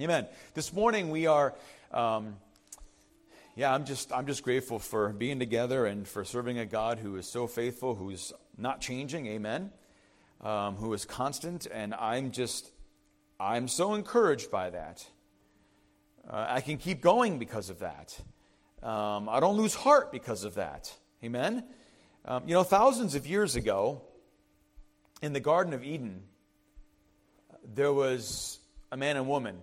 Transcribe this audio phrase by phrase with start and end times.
[0.00, 0.26] Amen.
[0.54, 1.54] This morning we are,
[1.92, 2.34] um,
[3.54, 7.14] yeah, I'm just, I'm just grateful for being together and for serving a God who
[7.14, 9.28] is so faithful, who's not changing.
[9.28, 9.70] Amen.
[10.40, 12.72] Um, who is constant, and I'm just,
[13.38, 15.06] I'm so encouraged by that.
[16.28, 18.18] Uh, I can keep going because of that.
[18.82, 20.92] Um, I don't lose heart because of that.
[21.22, 21.62] Amen.
[22.24, 24.02] Um, you know, thousands of years ago,
[25.22, 26.24] in the Garden of Eden,
[27.64, 28.58] there was
[28.90, 29.62] a man and woman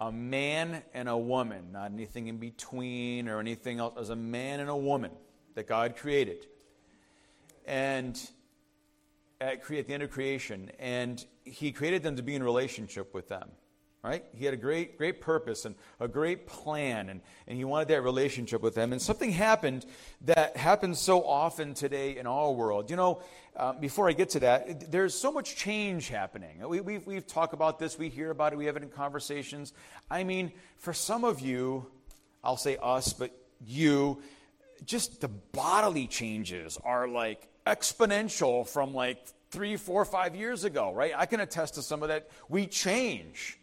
[0.00, 4.60] a man and a woman, not anything in between or anything else, as a man
[4.60, 5.10] and a woman
[5.54, 6.46] that God created.
[7.66, 8.18] And
[9.40, 13.28] at, at the end of creation, and He created them to be in relationship with
[13.28, 13.50] them
[14.08, 14.24] right?
[14.34, 18.02] He had a great, great purpose and a great plan, and, and he wanted that
[18.02, 18.92] relationship with them.
[18.92, 19.84] And something happened
[20.22, 22.88] that happens so often today in our world.
[22.88, 23.22] You know,
[23.54, 26.66] uh, before I get to that, there's so much change happening.
[26.66, 29.74] We, we've, we've talked about this, we hear about it, we have it in conversations.
[30.10, 31.86] I mean, for some of you,
[32.42, 33.30] I'll say us, but
[33.66, 34.22] you,
[34.86, 39.18] just the bodily changes are like exponential from like
[39.50, 41.12] three, four, five years ago, right?
[41.14, 42.30] I can attest to some of that.
[42.48, 43.58] We change.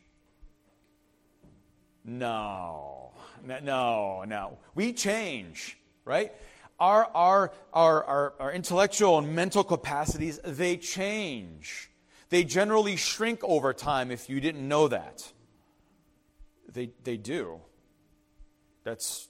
[2.05, 3.11] No,
[3.43, 4.57] no, no.
[4.75, 6.31] We change, right?
[6.79, 11.89] Our, our, our, our, our intellectual and mental capacities, they change.
[12.29, 15.31] They generally shrink over time if you didn't know that.
[16.71, 17.61] They, they do.
[18.83, 19.29] That's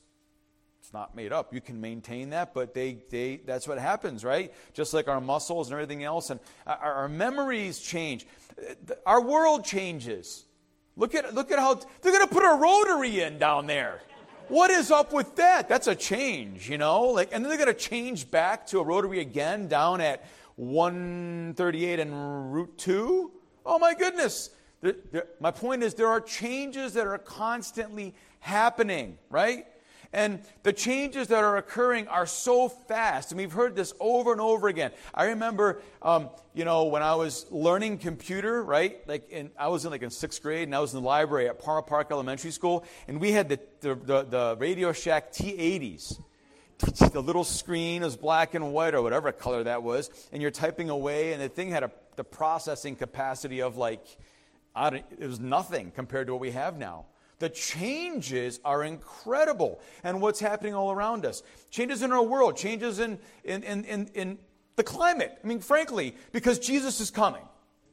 [0.85, 1.51] it's not made up.
[1.51, 4.53] You can maintain that, but they, they, that's what happens, right?
[4.73, 6.29] Just like our muscles and everything else.
[6.29, 8.27] And our, our memories change.
[8.59, 10.44] Uh, our world changes.
[10.97, 14.01] Look at, look at how they're going to put a rotary in down there.
[14.47, 15.67] What is up with that?
[15.67, 17.03] That's a change, you know?
[17.03, 21.99] Like, and then they're going to change back to a rotary again down at 138
[21.99, 23.31] and Route 2.
[23.66, 24.51] Oh my goodness.
[25.39, 29.66] My point is, there are changes that are constantly happening, right?
[30.16, 33.33] And the changes that are occurring are so fast.
[33.33, 34.91] And we've heard this over and over again.
[35.13, 39.06] I remember, um, you know, when I was learning computer, right?
[39.09, 41.50] Like, in, I was in like in sixth grade, and I was in the library
[41.50, 46.18] at Parma Park Elementary School, and we had the, the, the, the Radio Shack T80s.
[46.78, 50.89] The little screen was black and white or whatever color that was, and you're typing
[50.89, 54.06] away, and the thing had a, the processing capacity of like,
[54.78, 57.06] it was nothing compared to what we have now.
[57.40, 59.79] The changes are incredible.
[60.03, 61.44] And what's happening all around us?
[61.69, 64.38] Changes in our world, changes in, in, in, in, in
[64.75, 65.38] the climate.
[65.44, 67.44] I mean, frankly, because Jesus is coming,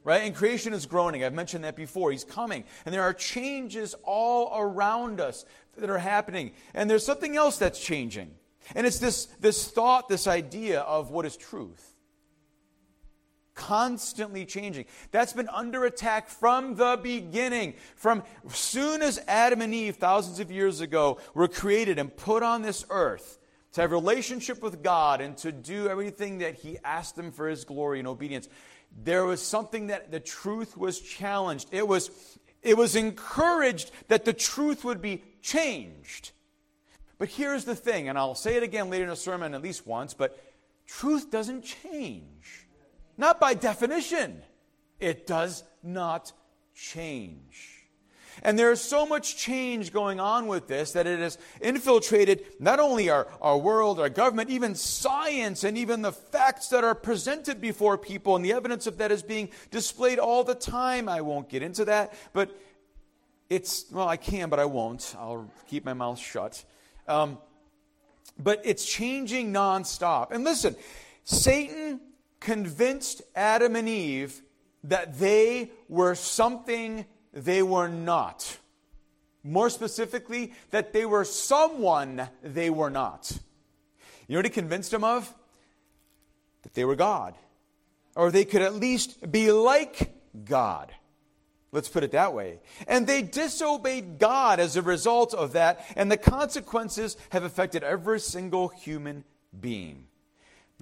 [0.05, 0.23] right?
[0.23, 1.25] And creation is groaning.
[1.25, 2.13] I've mentioned that before.
[2.13, 2.65] He's coming.
[2.85, 5.45] And there are changes all around us
[5.77, 6.53] that are happening.
[6.75, 8.31] And there's something else that's changing.
[8.75, 11.92] And it's this, this thought, this idea of what is truth
[13.55, 14.87] constantly changing.
[15.11, 17.75] That's been under attack from the beginning.
[17.97, 22.63] From soon as Adam and Eve, thousands of years ago, were created and put on
[22.63, 23.39] this earth
[23.73, 27.65] to have relationship with God and to do everything that He asked them for His
[27.65, 28.49] glory and obedience,
[29.05, 31.69] there was something that the truth was challenged.
[31.73, 36.33] It was, it was encouraged that the truth would be changed.
[37.19, 39.87] But here's the thing, and I'll say it again later in the sermon at least
[39.87, 40.39] once, but
[40.87, 42.62] truth doesn't change.
[43.23, 44.43] Not by definition.
[44.99, 46.33] It does not
[46.75, 47.87] change.
[48.43, 52.81] And there is so much change going on with this that it has infiltrated not
[52.81, 57.61] only our, our world, our government, even science, and even the facts that are presented
[57.61, 61.09] before people, and the evidence of that is being displayed all the time.
[61.09, 62.51] I won't get into that, but
[63.49, 65.15] it's, well, I can, but I won't.
[65.17, 66.65] I'll keep my mouth shut.
[67.07, 67.39] Um,
[68.37, 70.33] but it's changing nonstop.
[70.33, 70.75] And listen,
[71.23, 72.01] Satan
[72.43, 74.43] convinced Adam and Eve
[74.85, 78.59] that they were something they were not.
[79.45, 83.33] More specifically, that they were someone they were not.
[84.27, 85.33] You know what he convinced them of?
[86.63, 87.35] That they were God.
[88.15, 90.13] Or they could at least be like
[90.45, 90.93] God.
[91.73, 92.61] Let's put it that way.
[92.87, 98.21] And they disobeyed God as a result of that, and the consequences have affected every
[98.21, 99.25] single human
[99.59, 100.07] being.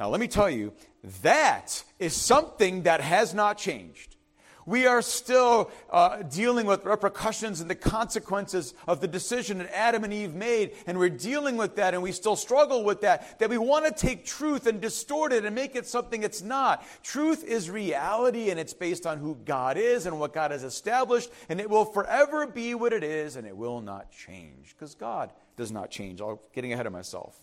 [0.00, 0.72] Now, let me tell you,
[1.20, 4.16] that is something that has not changed.
[4.64, 10.02] We are still uh, dealing with repercussions and the consequences of the decision that Adam
[10.04, 13.38] and Eve made, and we're dealing with that, and we still struggle with that.
[13.40, 16.82] That we want to take truth and distort it and make it something it's not.
[17.02, 21.30] Truth is reality, and it's based on who God is and what God has established,
[21.50, 25.30] and it will forever be what it is, and it will not change because God
[25.56, 26.22] does not change.
[26.22, 27.38] I'm getting ahead of myself.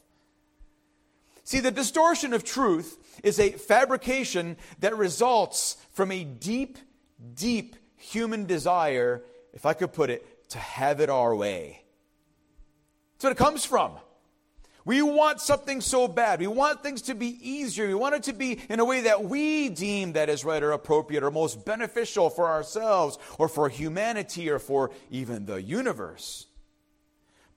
[1.47, 6.77] See, the distortion of truth is a fabrication that results from a deep,
[7.35, 9.23] deep human desire
[9.53, 11.85] if I could put it, to have it our way.
[13.13, 13.94] That's what it comes from.
[14.83, 16.41] We want something so bad.
[16.41, 17.88] We want things to be easier.
[17.88, 20.73] We want it to be in a way that we deem that is right or
[20.73, 26.47] appropriate or most beneficial for ourselves or for humanity or for even the universe.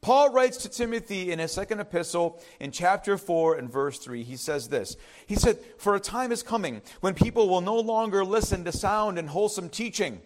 [0.02, 4.22] Paul writes to Timothy in his second epistle in chapter 4 and verse 3.
[4.22, 8.24] He says this He said, For a time is coming when people will no longer
[8.24, 10.20] listen to sound and wholesome teaching.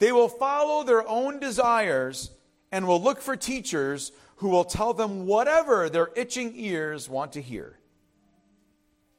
[0.00, 2.30] They will follow their own desires
[2.72, 7.42] and will look for teachers who will tell them whatever their itching ears want to
[7.42, 7.78] hear.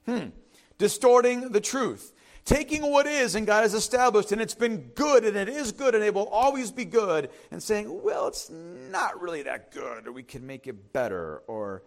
[0.06, 0.30] Hmm.
[0.77, 2.13] Distorting the truth.
[2.49, 5.93] Taking what is and God has established and it's been good and it is good
[5.93, 10.11] and it will always be good and saying, well, it's not really that good or
[10.11, 11.83] we can make it better or,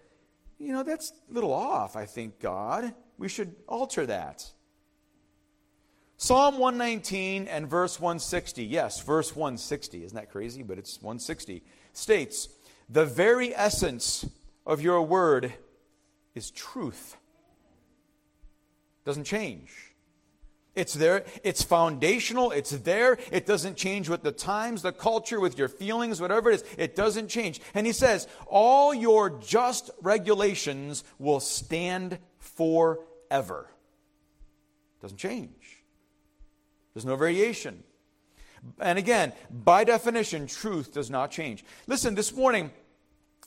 [0.61, 2.95] you know, that's a little off, I think, God.
[3.19, 4.49] We should alter that.
[6.17, 10.63] Psalm 119 and verse 160, yes, verse 160, isn't that crazy?
[10.63, 12.49] But it's 160, states,
[12.89, 14.25] the very essence
[14.65, 15.55] of your word
[16.37, 17.17] is truth.
[19.05, 19.92] Doesn't change.
[20.75, 23.19] It's there, it's foundational, it's there.
[23.31, 26.65] It doesn't change with the times, the culture, with your feelings, whatever it is.
[26.79, 27.61] It doesn't change.
[27.75, 33.69] And he says, all your just regulations will stand forever.
[35.03, 35.85] Doesn't change.
[36.95, 37.83] There's no variation.
[38.79, 41.65] And again, by definition, truth does not change.
[41.87, 42.71] Listen, this morning,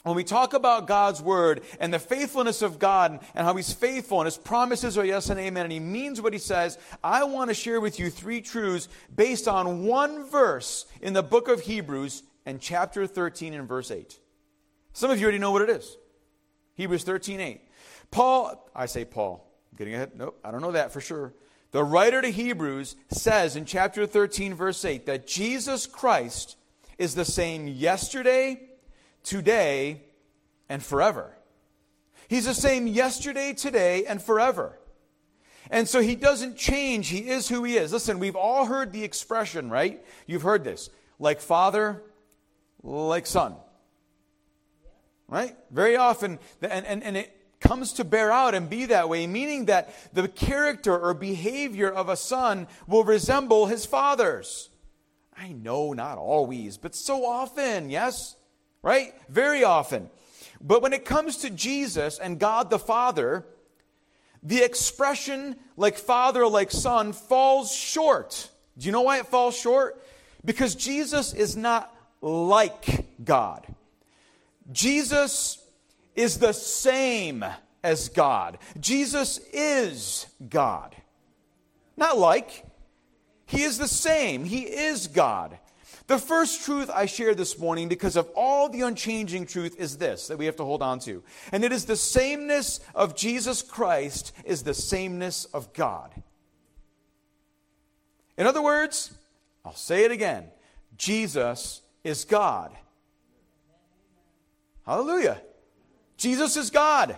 [0.05, 4.19] when we talk about God's word and the faithfulness of God and how he's faithful
[4.19, 7.49] and his promises are yes and amen and he means what he says, I want
[7.49, 12.21] to share with you three truths based on one verse in the book of Hebrews
[12.45, 14.19] and chapter 13 and verse 8.
[14.93, 15.97] Some of you already know what it is.
[16.75, 17.61] Hebrews 13, 8.
[18.11, 20.11] Paul, I say Paul, I'm getting ahead.
[20.15, 21.33] Nope, I don't know that for sure.
[21.71, 26.57] The writer to Hebrews says in chapter 13, verse 8, that Jesus Christ
[26.99, 28.69] is the same yesterday,
[29.25, 30.01] today,
[30.69, 31.35] and forever.
[32.27, 34.79] He's the same yesterday, today, and forever.
[35.69, 37.09] And so he doesn't change.
[37.09, 37.91] He is who he is.
[37.91, 40.03] Listen, we've all heard the expression, right?
[40.27, 40.89] You've heard this.
[41.19, 42.01] Like father,
[42.83, 43.55] like son.
[45.27, 45.55] Right?
[45.71, 49.65] Very often, and, and, and it comes to bear out and be that way, meaning
[49.65, 54.69] that the character or behavior of a son will resemble his father's.
[55.35, 58.35] I know, not always, but so often, yes?
[58.85, 59.15] Right?
[59.27, 60.09] Very often.
[60.61, 63.45] But when it comes to Jesus and God the Father,
[64.43, 68.49] the expression like father, like son falls short.
[68.77, 70.01] Do you know why it falls short?
[70.45, 73.65] Because Jesus is not like God.
[74.71, 75.57] Jesus
[76.15, 77.43] is the same
[77.83, 78.59] as God.
[78.79, 80.95] Jesus is God.
[81.97, 82.63] Not like.
[83.47, 84.45] He is the same.
[84.45, 85.57] He is God.
[86.07, 90.27] The first truth I share this morning, because of all the unchanging truth, is this
[90.27, 91.23] that we have to hold on to.
[91.51, 96.11] And it is the sameness of Jesus Christ is the sameness of God.
[98.37, 99.13] In other words,
[99.63, 100.49] I'll say it again
[100.95, 102.71] Jesus is God.
[104.85, 105.41] Hallelujah.
[106.17, 107.17] Jesus is God.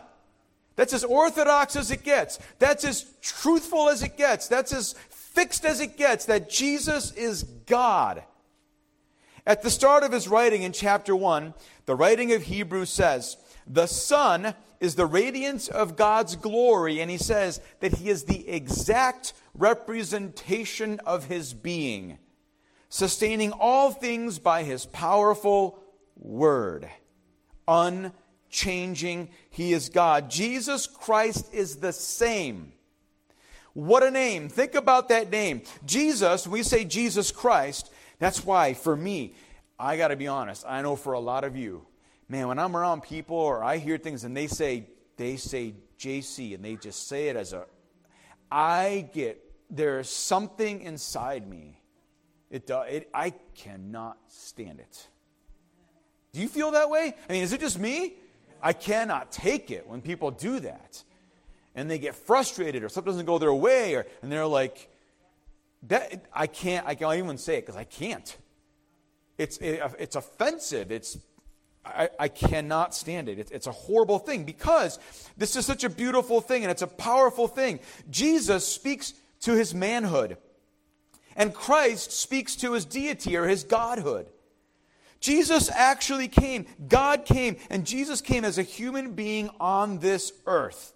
[0.78, 2.40] That's as orthodox as it gets.
[2.60, 4.48] That's as truthful as it gets.
[4.48, 8.24] That's as fixed as it gets that Jesus is God.
[9.47, 11.54] At the start of his writing in chapter 1,
[11.85, 17.18] the writing of Hebrews says, The Son is the radiance of God's glory, and he
[17.18, 22.18] says that he is the exact representation of his being,
[22.89, 25.80] sustaining all things by his powerful
[26.18, 26.89] word.
[27.69, 30.30] Unchanging, he is God.
[30.30, 32.73] Jesus Christ is the same.
[33.71, 34.49] What a name.
[34.49, 35.61] Think about that name.
[35.85, 39.33] Jesus, we say Jesus Christ, that's why, for me,
[39.80, 40.66] I got to be honest.
[40.68, 41.86] I know for a lot of you,
[42.28, 46.56] man, when I'm around people or I hear things and they say, they say JC
[46.56, 47.66] and they just say it as a,
[48.52, 51.80] I get, there's something inside me.
[52.50, 55.07] It, it, I cannot stand it.
[56.33, 57.14] Do you feel that way?
[57.30, 58.14] I mean, is it just me?
[58.62, 61.04] I cannot take it when people do that.
[61.76, 64.90] And they get frustrated or something doesn't go their way or, and they're like,
[65.87, 68.37] that, I can't, I can't even say it because I can't.
[69.37, 70.91] It's, it, it's offensive.
[70.91, 71.17] It's,
[71.85, 73.39] I, I cannot stand it.
[73.39, 74.99] It's, it's a horrible thing because
[75.37, 77.79] this is such a beautiful thing and it's a powerful thing.
[78.09, 80.37] Jesus speaks to his manhood,
[81.35, 84.27] and Christ speaks to his deity or his godhood.
[85.19, 90.94] Jesus actually came, God came, and Jesus came as a human being on this earth.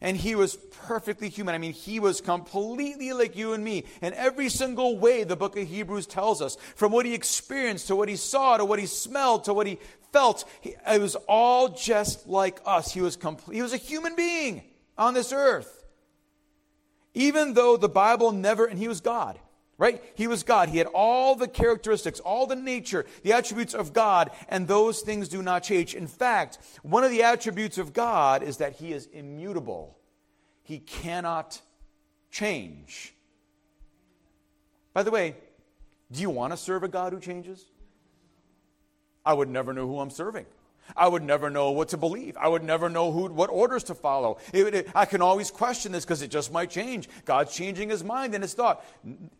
[0.00, 1.54] And he was perfectly human.
[1.54, 3.84] I mean, he was completely like you and me.
[4.00, 7.96] In every single way, the book of Hebrews tells us from what he experienced to
[7.96, 9.78] what he saw to what he smelled to what he
[10.12, 10.44] felt.
[10.62, 12.92] He, it was all just like us.
[12.92, 14.62] He was, complete, he was a human being
[14.96, 15.84] on this earth.
[17.12, 19.38] Even though the Bible never, and he was God,
[19.80, 20.04] right?
[20.14, 20.68] He was God.
[20.68, 25.26] He had all the characteristics, all the nature, the attributes of God, and those things
[25.26, 25.94] do not change.
[25.94, 29.98] In fact, one of the attributes of God is that he is immutable,
[30.62, 31.60] he cannot
[32.30, 33.14] change.
[34.92, 35.34] By the way,
[36.12, 37.64] do you want to serve a God who changes?
[39.24, 40.44] I would never know who I'm serving.
[40.96, 42.36] I would never know what to believe.
[42.36, 44.38] I would never know who, what orders to follow.
[44.52, 47.08] It, it, I can always question this because it just might change.
[47.24, 48.84] God's changing his mind and his thought.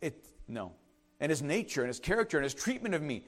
[0.01, 0.73] It, no.
[1.19, 3.23] And his nature and his character and his treatment of me.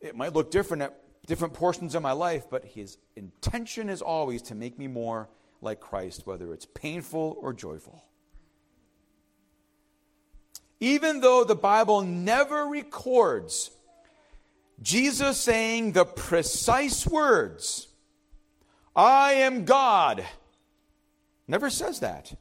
[0.00, 4.42] It might look different at different portions of my life, but his intention is always
[4.42, 5.28] to make me more
[5.60, 8.04] like Christ, whether it's painful or joyful.
[10.80, 13.70] Even though the Bible never records
[14.80, 17.88] Jesus saying the precise words,
[18.94, 20.24] I am God,
[21.48, 22.32] never says that.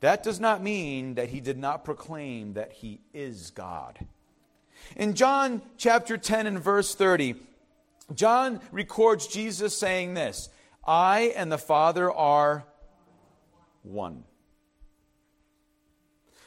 [0.00, 3.98] That does not mean that he did not proclaim that he is God.
[4.96, 7.34] In John chapter 10 and verse 30,
[8.14, 10.48] John records Jesus saying this
[10.86, 12.64] I and the Father are
[13.82, 14.24] one.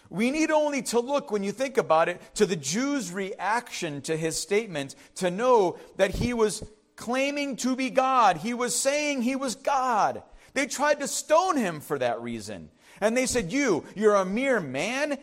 [0.10, 4.15] We need only to look, when you think about it, to the Jews' reaction to
[4.15, 6.63] his statement to know that he was
[6.95, 8.38] claiming to be God.
[8.38, 10.22] He was saying he was God.
[10.53, 12.69] They tried to stone him for that reason.
[13.03, 15.17] And they said, You, you're a mere man.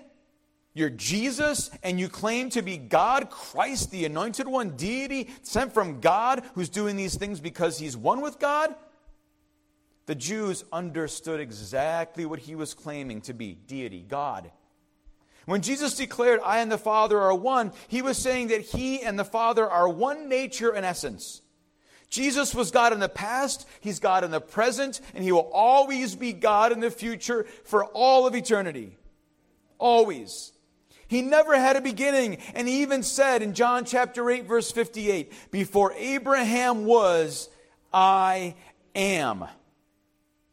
[0.74, 5.98] You're Jesus, and you claim to be God, Christ, the anointed one, deity, sent from
[5.98, 8.76] God, who's doing these things because he's one with God?
[10.06, 14.52] The Jews understood exactly what he was claiming to be deity, God.
[15.46, 19.18] When Jesus declared, I and the Father are one, he was saying that he and
[19.18, 21.42] the Father are one nature and essence.
[22.10, 26.16] Jesus was God in the past, he's God in the present, and he will always
[26.16, 28.98] be God in the future for all of eternity.
[29.78, 30.52] Always.
[31.06, 35.32] He never had a beginning, and he even said in John chapter 8, verse 58,
[35.50, 37.48] Before Abraham was,
[37.92, 38.56] I
[38.94, 39.44] am.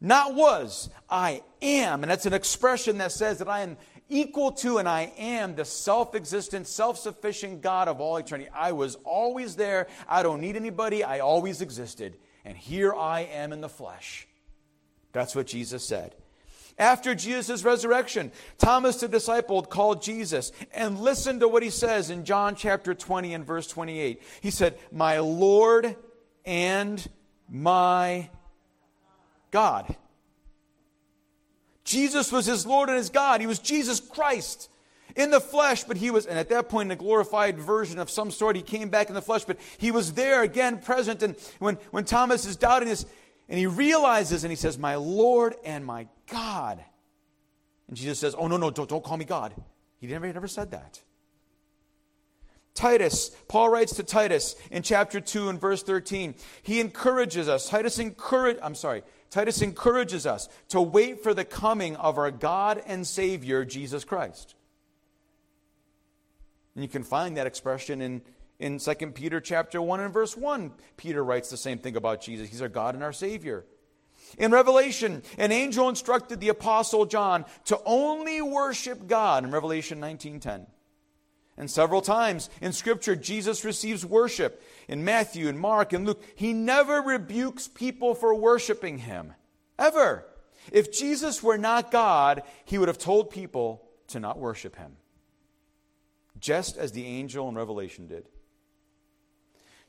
[0.00, 2.02] Not was, I am.
[2.02, 3.76] And that's an expression that says that I am
[4.08, 8.50] equal to and I am the self existent, self sufficient God of all eternity.
[8.54, 9.88] I was always there.
[10.08, 11.04] I don't need anybody.
[11.04, 12.16] I always existed.
[12.44, 14.26] And here I am in the flesh.
[15.12, 16.14] That's what Jesus said.
[16.78, 22.24] After Jesus' resurrection, Thomas the disciple called Jesus and listened to what he says in
[22.24, 24.22] John chapter 20 and verse 28.
[24.40, 25.96] He said, My Lord
[26.44, 27.06] and
[27.48, 28.30] my
[29.50, 29.96] God.
[31.88, 33.40] Jesus was his Lord and his God.
[33.40, 34.68] He was Jesus Christ
[35.16, 38.10] in the flesh, but he was, and at that point, in a glorified version of
[38.10, 41.22] some sort, he came back in the flesh, but he was there again, present.
[41.22, 43.06] And when, when Thomas is doubting this,
[43.48, 46.84] and he realizes and he says, My Lord and my God.
[47.88, 49.54] And Jesus says, Oh, no, no, don't, don't call me God.
[49.98, 51.00] He never, never said that.
[52.78, 56.36] Titus, Paul writes to Titus in chapter 2 and verse 13.
[56.62, 57.68] He encourages us.
[57.68, 62.80] Titus encourage, I'm sorry, Titus encourages us to wait for the coming of our God
[62.86, 64.54] and Savior, Jesus Christ.
[66.76, 68.22] And you can find that expression in,
[68.60, 70.70] in 2 Peter chapter 1 and verse 1.
[70.96, 72.48] Peter writes the same thing about Jesus.
[72.48, 73.64] He's our God and our Savior.
[74.38, 80.68] In Revelation, an angel instructed the apostle John to only worship God in Revelation 19:10.
[81.58, 84.62] And several times in Scripture, Jesus receives worship.
[84.86, 89.34] In Matthew and Mark and Luke, he never rebukes people for worshiping him.
[89.76, 90.24] Ever.
[90.70, 94.96] If Jesus were not God, he would have told people to not worship him.
[96.38, 98.28] Just as the angel in Revelation did.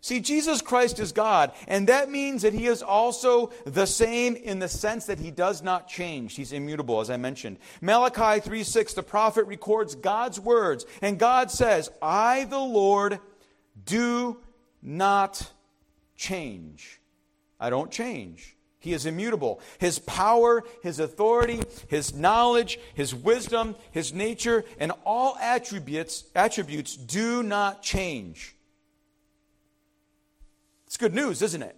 [0.02, 4.60] See, Jesus Christ is God, and that means that He is also the same in
[4.60, 6.36] the sense that He does not change.
[6.36, 7.58] He's immutable, as I mentioned.
[7.82, 13.20] Malachi 3 6, the prophet records God's words, and God says, I, the Lord,
[13.86, 14.38] do
[14.82, 15.52] not
[16.16, 17.02] change.
[17.60, 18.56] I don't change.
[18.80, 19.60] He is immutable.
[19.80, 27.44] His power, His authority, His knowledge, His wisdom, His nature, and all attributes, attributes do
[27.44, 28.56] not change.
[31.00, 31.76] Good news, isn't it?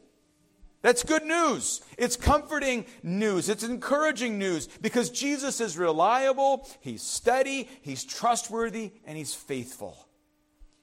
[0.81, 1.81] That's good news.
[1.95, 3.49] It's comforting news.
[3.49, 10.07] It's encouraging news because Jesus is reliable, He's steady, He's trustworthy, and He's faithful.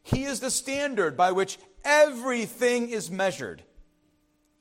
[0.04, 3.64] He is the standard by which everything is measured.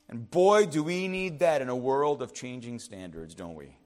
[0.08, 3.76] And boy, do we need that in a world of changing standards, don't we?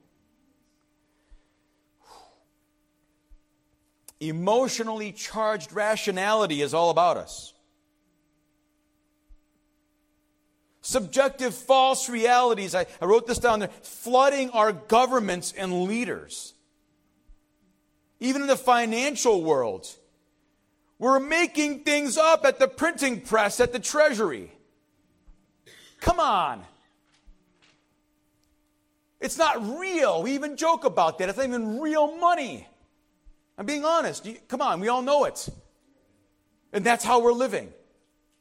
[4.19, 7.52] Emotionally charged rationality is all about us.
[10.85, 16.53] Subjective false realities, I, I wrote this down there, flooding our governments and leaders.
[18.19, 19.87] Even in the financial world,
[20.99, 24.51] we're making things up at the printing press, at the treasury.
[26.01, 26.61] Come on.
[29.21, 30.21] It's not real.
[30.21, 31.29] We even joke about that.
[31.29, 32.67] It's not even real money.
[33.57, 34.27] I'm being honest.
[34.49, 35.47] Come on, we all know it.
[36.73, 37.71] And that's how we're living.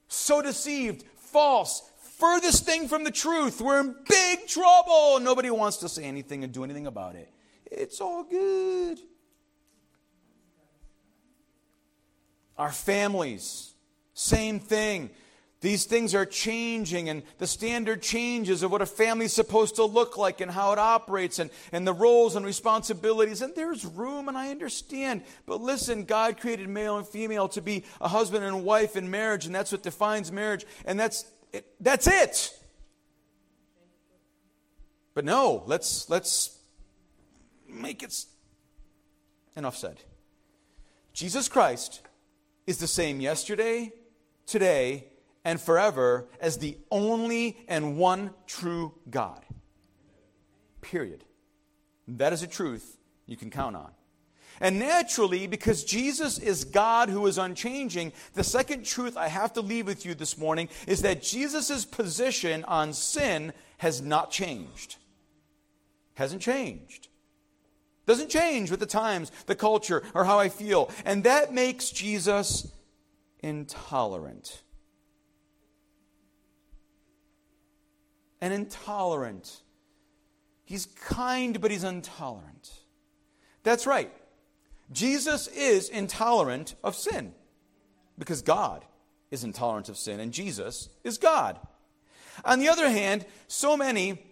[0.08, 1.88] So deceived, false,
[2.22, 3.60] furthest thing from the truth.
[3.60, 5.18] We're in big trouble.
[5.18, 7.28] Nobody wants to say anything and do anything about it.
[7.66, 9.00] It's all good.
[12.56, 13.74] Our families,
[14.14, 15.10] same thing.
[15.62, 19.84] These things are changing, and the standard changes of what a family is supposed to
[19.84, 23.42] look like and how it operates, and, and the roles and responsibilities.
[23.42, 25.22] And there's room, and I understand.
[25.46, 29.46] But listen, God created male and female to be a husband and wife in marriage,
[29.46, 31.66] and that's what defines marriage, and that's it.
[31.80, 32.58] That's it.
[35.14, 36.58] But no, let's let's
[37.68, 38.24] make it
[39.56, 40.00] enough said.
[41.12, 42.00] Jesus Christ
[42.66, 43.92] is the same yesterday,
[44.46, 45.08] today,
[45.44, 49.44] and forever as the only and one true God.
[50.80, 51.24] Period.
[52.08, 53.90] That is a truth you can count on.
[54.62, 59.60] And naturally, because Jesus is God who is unchanging, the second truth I have to
[59.60, 64.96] leave with you this morning is that Jesus' position on sin has not changed.
[66.14, 67.08] Hasn't changed.
[68.06, 70.90] Doesn't change with the times, the culture, or how I feel.
[71.04, 72.72] And that makes Jesus
[73.40, 74.62] intolerant.
[78.42, 79.60] and intolerant.
[80.64, 82.72] He's kind, but he's intolerant.
[83.62, 84.12] That's right.
[84.92, 87.34] Jesus is intolerant of sin
[88.18, 88.84] because God
[89.30, 91.58] is intolerant of sin and Jesus is God.
[92.44, 94.22] On the other hand, so many,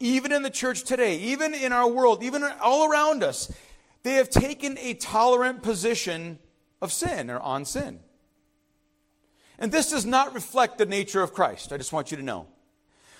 [0.00, 3.52] even in the church today, even in our world, even all around us,
[4.02, 6.38] they have taken a tolerant position
[6.82, 8.00] of sin or on sin.
[9.58, 11.72] And this does not reflect the nature of Christ.
[11.72, 12.46] I just want you to know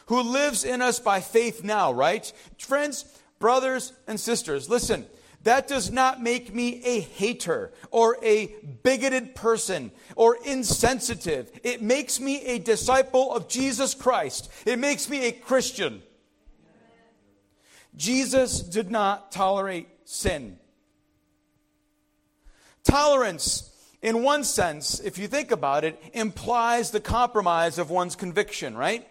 [0.06, 2.30] who lives in us by faith now, right?
[2.58, 3.04] Friends,
[3.38, 5.06] brothers, and sisters, listen.
[5.44, 8.46] That does not make me a hater or a
[8.82, 11.50] bigoted person or insensitive.
[11.62, 14.50] It makes me a disciple of Jesus Christ.
[14.64, 16.02] It makes me a Christian.
[17.94, 20.58] Jesus did not tolerate sin.
[22.82, 28.76] Tolerance, in one sense, if you think about it, implies the compromise of one's conviction,
[28.76, 29.06] right?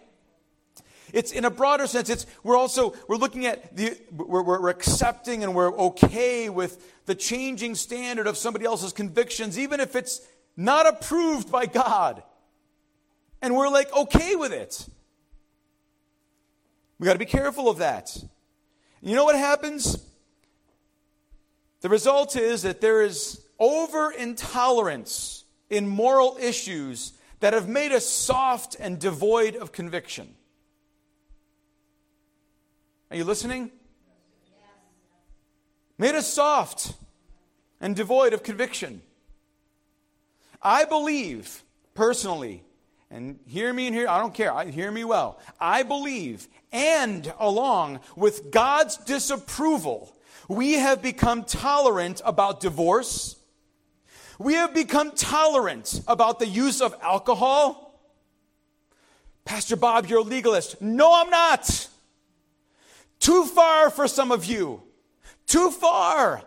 [1.14, 5.44] It's in a broader sense, it's, we're also, we're looking at the, we're, we're accepting
[5.44, 10.20] and we're okay with the changing standard of somebody else's convictions, even if it's
[10.56, 12.24] not approved by God.
[13.40, 14.88] And we're like okay with it.
[16.98, 18.16] We got to be careful of that.
[19.00, 20.04] You know what happens?
[21.82, 28.04] The result is that there is over intolerance in moral issues that have made us
[28.04, 30.34] soft and devoid of conviction.
[33.10, 33.70] Are you listening?
[35.98, 36.94] Made us soft
[37.80, 39.02] and devoid of conviction.
[40.60, 41.62] I believe,
[41.94, 42.64] personally,
[43.10, 45.38] and hear me and hear, I don't care, I, hear me well.
[45.60, 50.16] I believe, and along with God's disapproval,
[50.48, 53.36] we have become tolerant about divorce.
[54.38, 58.00] We have become tolerant about the use of alcohol.
[59.44, 60.80] Pastor Bob, you're a legalist.
[60.80, 61.88] No, I'm not.
[63.24, 64.82] Too far for some of you.
[65.46, 66.42] Too far.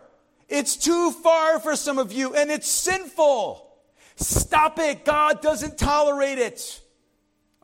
[0.48, 3.68] It's too far for some of you, and it's sinful.
[4.14, 5.04] Stop it.
[5.04, 6.80] God doesn't tolerate it.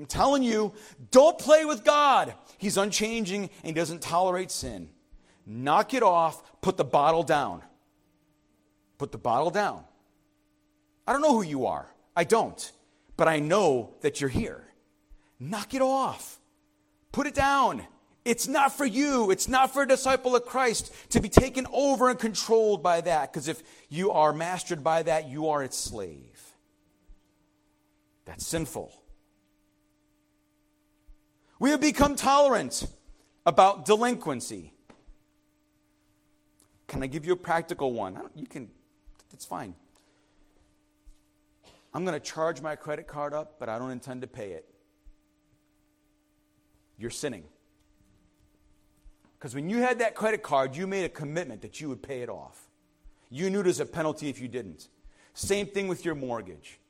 [0.01, 0.73] I'm telling you,
[1.13, 2.35] don't play with God.
[2.59, 4.89] He's unchanging and he doesn't tolerate sin.
[5.47, 6.61] Knock it off.
[6.61, 7.63] Put the bottle down.
[8.99, 9.85] Put the bottle down.
[11.07, 11.87] I don't know who you are.
[12.17, 12.73] I don't.
[13.17, 14.65] But I know that you're here.
[15.39, 16.41] Knock it off.
[17.13, 17.87] Put it down.
[18.25, 19.31] It's not for you.
[19.31, 23.33] It's not for a disciple of Christ to be taken over and controlled by that,
[23.33, 26.55] because if you are mastered by that, you are its slave.
[28.25, 28.93] That's sinful.
[31.59, 32.87] We have become tolerant
[33.45, 34.73] about delinquency.
[36.87, 38.19] Can I give you a practical one?
[38.35, 38.71] You can,
[39.33, 39.75] it's fine.
[41.93, 44.67] I'm going to charge my credit card up, but I don't intend to pay it.
[46.99, 47.45] you're sinning.
[49.45, 52.23] Because when you had that credit card, you made a commitment that you would pay
[52.23, 52.67] it off.
[53.29, 54.89] You knew there's a penalty if you didn't.
[55.35, 56.81] Same thing with your mortgage.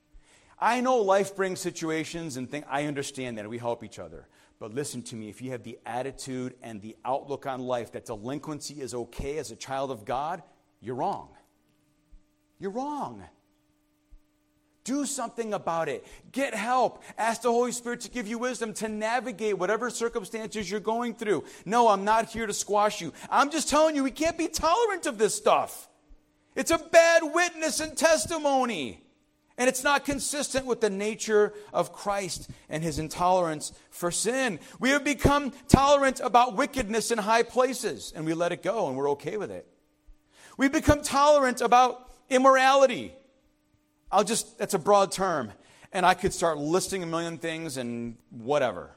[0.60, 4.28] I know life brings situations and things, I understand that, we help each other.
[4.60, 8.04] But listen to me, if you have the attitude and the outlook on life that
[8.04, 10.40] delinquency is okay as a child of God,
[10.80, 11.30] you're wrong.
[12.60, 13.24] You're wrong.
[14.84, 16.06] Do something about it.
[16.30, 17.02] Get help.
[17.16, 21.44] Ask the Holy Spirit to give you wisdom to navigate whatever circumstances you're going through.
[21.64, 23.14] No, I'm not here to squash you.
[23.30, 25.88] I'm just telling you, we can't be tolerant of this stuff.
[26.54, 29.00] It's a bad witness and testimony.
[29.56, 34.58] And it's not consistent with the nature of Christ and his intolerance for sin.
[34.80, 38.96] We have become tolerant about wickedness in high places, and we let it go, and
[38.96, 39.66] we're okay with it.
[40.58, 43.14] We've become tolerant about immorality.
[44.14, 45.50] I'll just, that's a broad term.
[45.92, 48.92] And I could start listing a million things and whatever.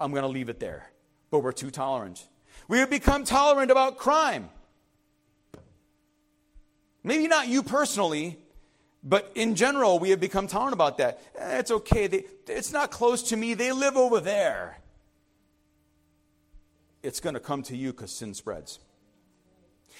[0.00, 0.90] I'm going to leave it there.
[1.30, 2.26] But we're too tolerant.
[2.66, 4.48] We have become tolerant about crime.
[7.02, 8.38] Maybe not you personally,
[9.02, 11.20] but in general, we have become tolerant about that.
[11.38, 12.06] Eh, it's okay.
[12.06, 13.52] They, it's not close to me.
[13.52, 14.78] They live over there.
[17.02, 18.78] It's going to come to you because sin spreads.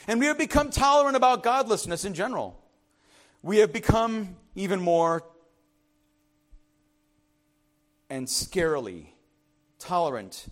[0.08, 2.63] And we have become tolerant about godlessness in general.
[3.44, 5.22] We have become even more
[8.08, 9.08] and scarily
[9.78, 10.46] tolerant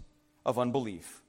[0.44, 1.22] of unbelief.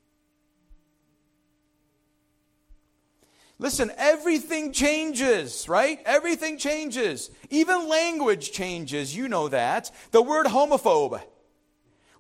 [3.60, 6.02] Listen, everything changes, right?
[6.06, 7.32] Everything changes.
[7.50, 9.16] Even language changes.
[9.16, 9.90] You know that.
[10.12, 11.22] The word homophobe,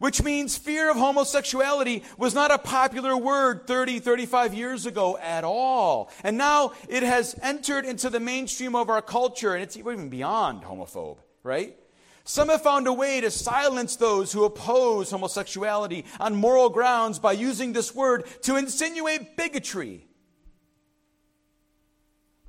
[0.03, 5.45] which means fear of homosexuality, was not a popular word 30, 35 years ago at
[5.45, 6.11] all.
[6.25, 10.63] And now it has entered into the mainstream of our culture, and it's even beyond
[10.63, 11.77] homophobe, right?
[12.25, 17.31] Some have found a way to silence those who oppose homosexuality on moral grounds by
[17.31, 20.05] using this word to insinuate bigotry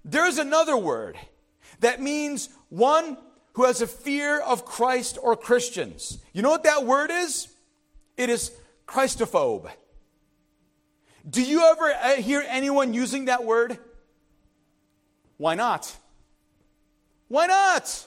[0.05, 1.17] there's another word
[1.81, 3.17] that means one
[3.55, 6.19] who has a fear of Christ or Christians.
[6.33, 7.49] You know what that word is?
[8.17, 8.53] It is
[8.87, 9.71] Christophobe.
[11.29, 13.79] Do you ever uh, hear anyone using that word?
[15.37, 15.97] Why not?
[17.29, 18.07] Why not?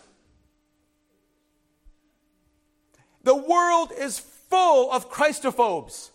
[3.23, 6.11] The world is full of Christophobes,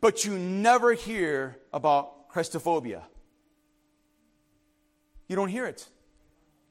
[0.00, 3.02] but you never hear about Christophobia.
[5.28, 5.86] You don't hear it.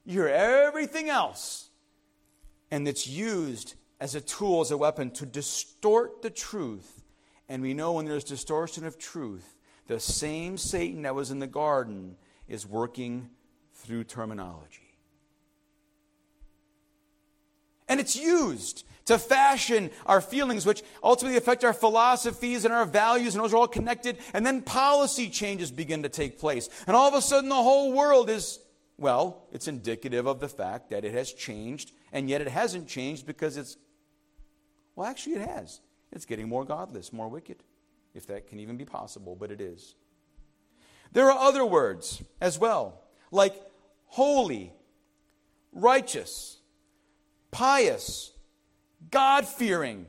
[0.06, 1.67] You hear everything else.
[2.72, 7.04] And it's used as a tool, as a weapon to distort the truth.
[7.50, 11.48] And we know when there's distortion of truth, the same Satan that was in the
[11.48, 13.30] garden is working
[13.74, 14.82] through terminology.
[17.88, 23.34] And it's used to fashion our feelings, which ultimately affect our philosophies and our values,
[23.34, 24.18] and those are all connected.
[24.34, 26.70] And then policy changes begin to take place.
[26.86, 28.60] And all of a sudden, the whole world is,
[28.98, 33.26] well, it's indicative of the fact that it has changed, and yet it hasn't changed
[33.28, 33.78] because it's,
[34.96, 35.82] well, actually, it has.
[36.12, 37.58] It's getting more godless, more wicked,
[38.16, 39.96] if that can even be possible, but it is.
[41.12, 43.56] There are other words as well, like
[44.08, 44.74] holy,
[45.72, 46.58] righteous,
[47.52, 48.32] pious,
[49.12, 50.08] God fearing,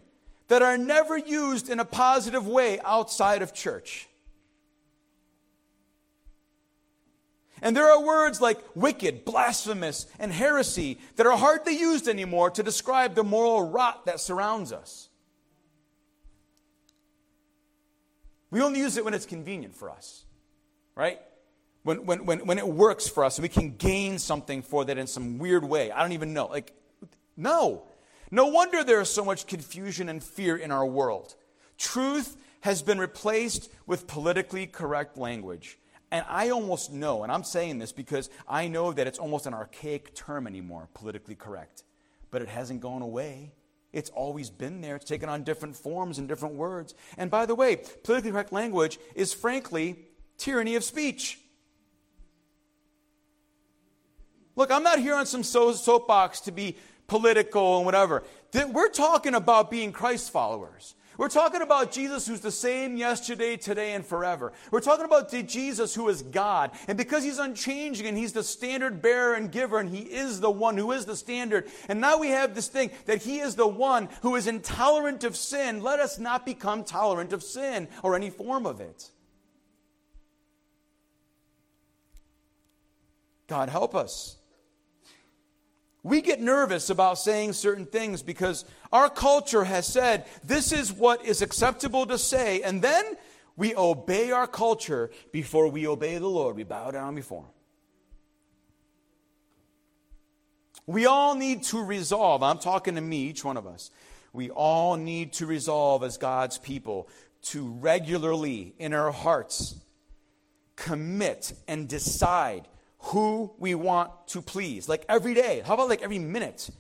[0.49, 4.09] that are never used in a positive way outside of church.
[7.63, 12.63] And there are words like wicked, blasphemous, and heresy that are hardly used anymore to
[12.63, 15.09] describe the moral rot that surrounds us.
[18.51, 20.25] We only use it when it's convenient for us,
[20.95, 21.21] right?
[21.83, 25.07] When, when, when, when it works for us we can gain something for that in
[25.07, 25.91] some weird way.
[25.91, 26.47] I don't even know.
[26.47, 26.73] Like,
[27.37, 27.85] no.
[28.31, 31.35] No wonder there is so much confusion and fear in our world.
[31.79, 35.79] Truth has been replaced with politically correct language.
[36.11, 39.55] And I almost know, and I'm saying this because I know that it's almost an
[39.55, 41.83] archaic term anymore, politically correct.
[42.31, 43.53] But it hasn't gone away.
[43.93, 44.97] It's always been there.
[44.97, 46.95] It's taken on different forms and different words.
[47.17, 49.97] And by the way, politically correct language is frankly
[50.37, 51.41] tyranny of speech.
[54.57, 58.25] Look, I'm not here on some soapbox to be political and whatever.
[58.53, 60.95] We're talking about being Christ followers.
[61.19, 64.53] We're talking about Jesus who's the same yesterday, today, and forever.
[64.71, 66.71] We're talking about Jesus who is God.
[66.87, 70.51] And because he's unchanging and he's the standard bearer and giver, and he is the
[70.51, 71.67] one who is the standard.
[71.89, 75.35] And now we have this thing that he is the one who is intolerant of
[75.35, 75.83] sin.
[75.83, 79.11] Let us not become tolerant of sin or any form of it.
[83.49, 84.37] God help us.
[86.05, 91.25] We get nervous about saying certain things because our culture has said this is what
[91.25, 93.05] is acceptable to say, and then
[93.57, 96.57] we obey our culture before we obey the Lord.
[96.57, 97.51] We bow down before Him.
[100.87, 102.43] We all need to resolve.
[102.43, 103.91] I'm talking to me, each one of us.
[104.33, 107.09] We all need to resolve as God's people
[107.43, 109.75] to regularly, in our hearts,
[110.77, 114.89] commit and decide who we want to please.
[114.89, 115.63] Like every day.
[115.65, 116.71] How about like every minute?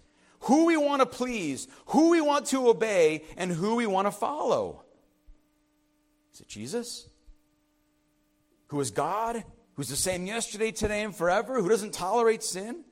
[0.41, 4.13] Who we want to please, who we want to obey, and who we want to
[4.13, 4.85] follow.
[6.33, 7.09] Is it Jesus?
[8.69, 9.45] Who is God?
[9.75, 11.61] Who's the same yesterday, today, and forever?
[11.61, 12.85] Who doesn't tolerate sin?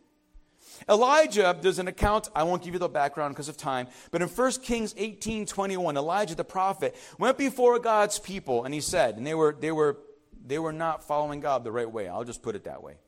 [0.88, 4.28] Elijah, does an account, I won't give you the background because of time, but in
[4.28, 9.26] 1 Kings 18 21, Elijah the prophet went before God's people and he said, and
[9.26, 9.98] they were, they were,
[10.44, 12.08] they were not following God the right way.
[12.08, 12.98] I'll just put it that way.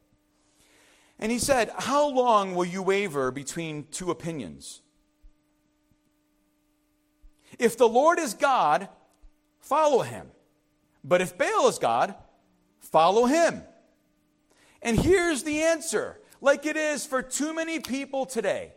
[1.18, 4.82] And he said, How long will you waver between two opinions?
[7.58, 8.88] If the Lord is God,
[9.58, 10.28] follow him.
[11.02, 12.14] But if Baal is God,
[12.80, 13.62] follow him.
[14.82, 18.72] And here's the answer like it is for too many people today.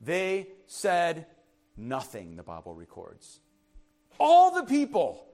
[0.00, 1.26] They said
[1.76, 3.40] nothing, the Bible records.
[4.18, 5.26] All the people,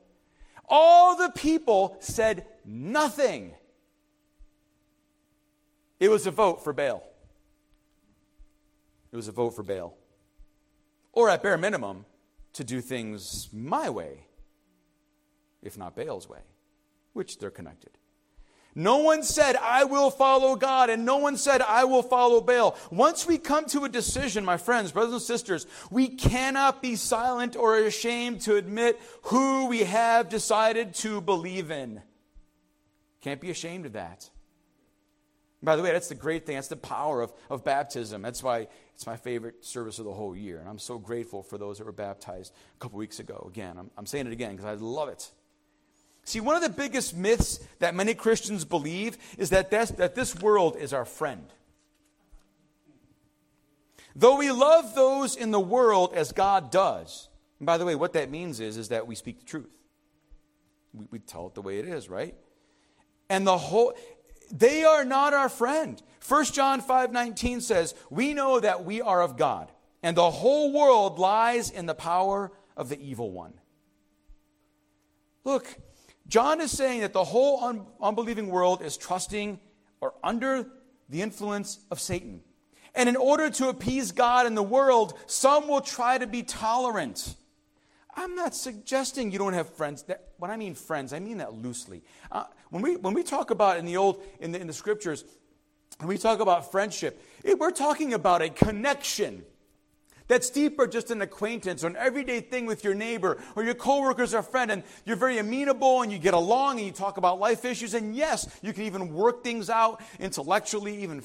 [0.68, 3.54] all the people said nothing.
[6.00, 7.02] It was a vote for Baal.
[9.10, 9.94] It was a vote for Baal.
[11.12, 12.04] Or at bare minimum,
[12.54, 14.26] to do things my way,
[15.62, 16.40] if not Baal's way,
[17.12, 17.90] which they're connected.
[18.74, 22.76] No one said, I will follow God, and no one said, I will follow Baal.
[22.92, 27.56] Once we come to a decision, my friends, brothers and sisters, we cannot be silent
[27.56, 32.02] or ashamed to admit who we have decided to believe in.
[33.20, 34.30] Can't be ashamed of that.
[35.62, 36.54] By the way, that's the great thing.
[36.54, 38.22] That's the power of, of baptism.
[38.22, 40.60] That's why it's my favorite service of the whole year.
[40.60, 43.48] And I'm so grateful for those that were baptized a couple weeks ago.
[43.50, 45.30] Again, I'm, I'm saying it again because I love it.
[46.24, 50.76] See, one of the biggest myths that many Christians believe is that, that this world
[50.76, 51.46] is our friend.
[54.14, 58.12] Though we love those in the world as God does, and by the way, what
[58.12, 59.70] that means is, is that we speak the truth.
[60.92, 62.34] We, we tell it the way it is, right?
[63.30, 63.94] And the whole,
[64.50, 66.02] they are not our friend.
[66.26, 70.72] 1 John 5 19 says, We know that we are of God, and the whole
[70.72, 73.54] world lies in the power of the evil one.
[75.44, 75.66] Look,
[76.26, 79.58] John is saying that the whole un- unbelieving world is trusting
[80.00, 80.66] or under
[81.08, 82.42] the influence of Satan.
[82.94, 87.34] And in order to appease God and the world, some will try to be tolerant.
[88.14, 90.02] I'm not suggesting you don't have friends.
[90.04, 92.02] That, when I mean friends, I mean that loosely.
[92.30, 95.24] Uh, when, we, when we talk about in the old, in the, in the scriptures,
[95.98, 99.44] when we talk about friendship, it, we're talking about a connection
[100.28, 104.34] that's deeper just an acquaintance or an everyday thing with your neighbor or your coworkers
[104.34, 107.64] or friend, and you're very amenable and you get along and you talk about life
[107.64, 107.94] issues.
[107.94, 111.22] And yes, you can even work things out intellectually, even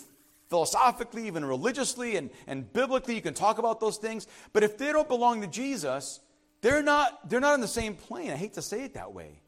[0.50, 3.16] philosophically, even religiously and, and biblically.
[3.16, 4.26] You can talk about those things.
[4.54, 6.22] But if they don't belong to Jesus,
[6.62, 8.32] they're not, they're not on the same plane.
[8.32, 9.43] I hate to say it that way.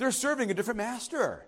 [0.00, 1.44] They're serving a different master.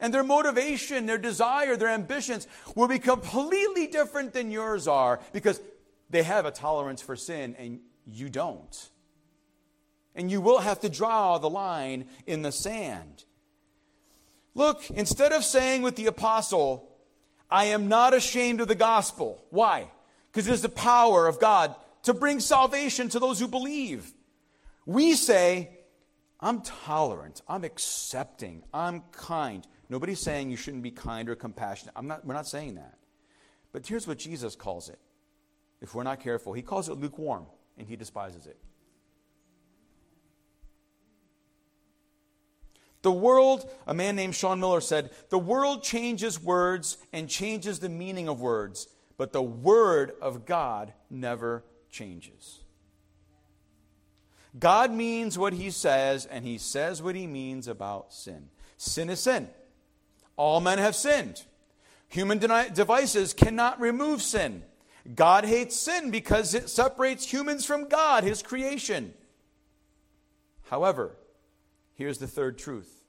[0.00, 5.58] And their motivation, their desire, their ambitions will be completely different than yours are because
[6.10, 8.90] they have a tolerance for sin and you don't.
[10.14, 13.24] And you will have to draw the line in the sand.
[14.54, 16.92] Look, instead of saying with the apostle,
[17.50, 19.42] I am not ashamed of the gospel.
[19.48, 19.90] Why?
[20.30, 24.12] Because it is the power of God to bring salvation to those who believe.
[24.84, 25.75] We say,
[26.40, 29.66] I'm tolerant, I'm accepting, I'm kind.
[29.88, 31.94] Nobody's saying you shouldn't be kind or compassionate.
[31.96, 32.98] I'm not, we're not saying that.
[33.72, 34.98] But here's what Jesus calls it
[35.80, 36.52] if we're not careful.
[36.52, 37.46] He calls it lukewarm,
[37.78, 38.58] and he despises it.
[43.02, 47.88] The world, a man named Sean Miller said, the world changes words and changes the
[47.88, 52.64] meaning of words, but the word of God never changes.
[54.58, 58.48] God means what he says, and he says what he means about sin.
[58.76, 59.48] Sin is sin.
[60.36, 61.42] All men have sinned.
[62.08, 64.62] Human devices cannot remove sin.
[65.14, 69.14] God hates sin because it separates humans from God, his creation.
[70.68, 71.16] However,
[71.94, 73.04] here's the third truth.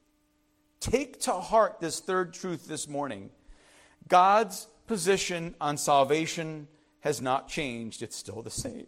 [0.79, 3.29] Take to heart this third truth this morning.
[4.07, 6.67] God's position on salvation
[7.01, 8.88] has not changed, it's still the same.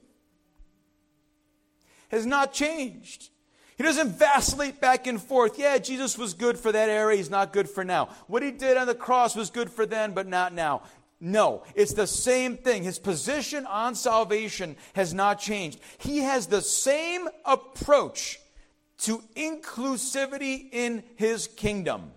[2.09, 3.29] Has not changed.
[3.77, 5.57] He doesn't vacillate back and forth.
[5.57, 8.09] Yeah, Jesus was good for that area, he's not good for now.
[8.27, 10.81] What he did on the cross was good for then, but not now.
[11.21, 12.83] No, it's the same thing.
[12.83, 15.79] His position on salvation has not changed.
[15.97, 18.39] He has the same approach
[18.99, 22.11] to inclusivity in his kingdom.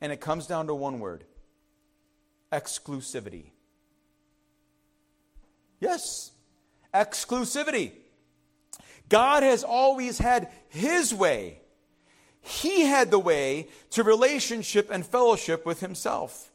[0.00, 1.24] And it comes down to one word
[2.52, 3.50] exclusivity.
[5.78, 6.32] Yes,
[6.92, 7.92] exclusivity.
[9.10, 11.60] God has always had his way.
[12.40, 16.50] He had the way to relationship and fellowship with himself.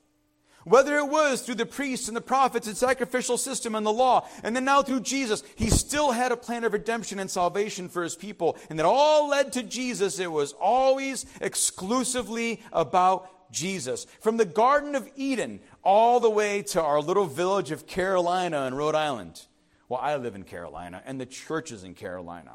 [0.63, 4.28] Whether it was through the priests and the prophets and sacrificial system and the law,
[4.41, 8.02] and then now through Jesus, he still had a plan of redemption and salvation for
[8.02, 8.58] his people.
[8.68, 10.18] And that all led to Jesus.
[10.18, 14.08] It was always exclusively about Jesus.
[14.22, 18.74] From the Garden of Eden all the way to our little village of Carolina in
[18.74, 19.46] Rhode Island.
[19.88, 22.54] Well, I live in Carolina, and the church is in Carolina.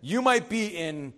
[0.00, 1.12] You might be in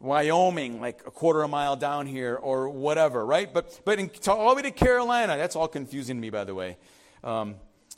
[0.00, 3.52] Wyoming, like a quarter of a mile down here, or whatever, right?
[3.52, 6.44] But, but in, to, all the way to Carolina, that's all confusing to me, by
[6.44, 6.78] the way.
[7.22, 7.56] Um,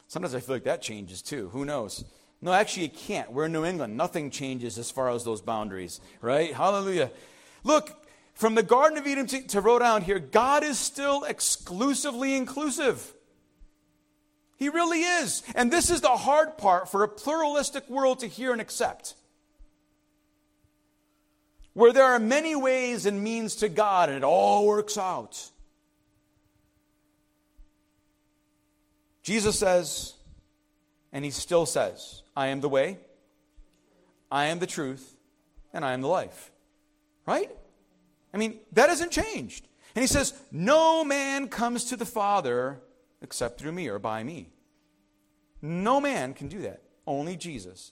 [0.09, 1.49] sometimes I feel like that changes too.
[1.51, 2.05] Who knows?
[2.43, 3.33] No, actually, it can't.
[3.33, 3.97] We're in New England.
[3.97, 6.53] Nothing changes as far as those boundaries, right?
[6.53, 7.11] Hallelujah.
[7.63, 12.35] Look, from the Garden of Eden to, to Rhode Island here, God is still exclusively
[12.35, 13.14] inclusive.
[14.57, 15.43] He really is.
[15.55, 19.15] And this is the hard part for a pluralistic world to hear and accept
[21.75, 25.51] where there are many ways and means to God and it all works out.
[29.23, 30.15] Jesus says,
[31.13, 32.99] and he still says, I am the way,
[34.31, 35.17] I am the truth,
[35.73, 36.51] and I am the life.
[37.27, 37.51] Right?
[38.33, 39.67] I mean, that hasn't changed.
[39.95, 42.81] And he says, No man comes to the Father
[43.25, 44.51] except through me or by me.
[45.61, 47.91] No man can do that, only Jesus.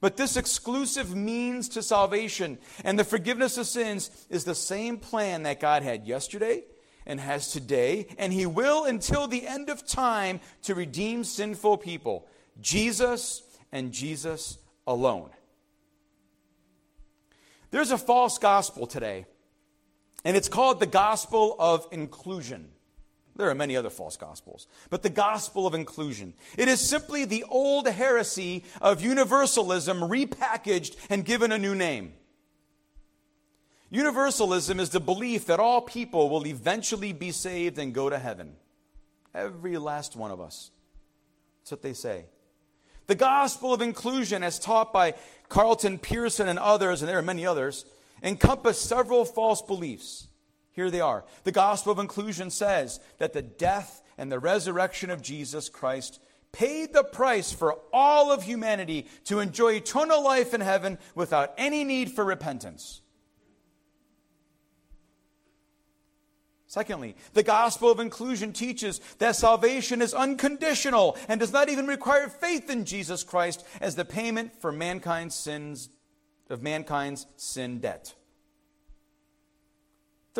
[0.00, 5.42] But this exclusive means to salvation and the forgiveness of sins is the same plan
[5.42, 6.64] that God had yesterday
[7.04, 12.28] and has today, and He will until the end of time to redeem sinful people.
[12.60, 15.30] Jesus and Jesus alone.
[17.70, 19.26] There's a false gospel today,
[20.24, 22.68] and it's called the gospel of inclusion.
[23.40, 24.66] There are many other false gospels.
[24.90, 26.34] But the gospel of inclusion.
[26.58, 32.12] It is simply the old heresy of universalism repackaged and given a new name.
[33.88, 38.56] Universalism is the belief that all people will eventually be saved and go to heaven.
[39.34, 40.70] Every last one of us.
[41.62, 42.26] That's what they say.
[43.06, 45.14] The gospel of inclusion, as taught by
[45.48, 47.86] Carlton Pearson and others, and there are many others,
[48.22, 50.26] encompass several false beliefs.
[50.72, 51.24] Here they are.
[51.44, 56.20] The gospel of inclusion says that the death and the resurrection of Jesus Christ
[56.52, 61.84] paid the price for all of humanity to enjoy eternal life in heaven without any
[61.84, 63.02] need for repentance.
[66.66, 72.28] Secondly, the gospel of inclusion teaches that salvation is unconditional and does not even require
[72.28, 75.88] faith in Jesus Christ as the payment for mankind's sins
[76.48, 78.14] of mankind's sin debt.